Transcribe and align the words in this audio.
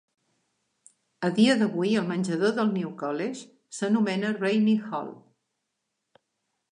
A 1.27 1.29
dia 1.39 1.55
d'avui, 1.59 1.91
el 1.99 2.07
menjador 2.11 2.55
del 2.59 2.73
New 2.79 2.93
College 3.01 3.77
s'anomena 3.81 4.35
Rainy 4.39 4.73
Hall. 4.89 5.13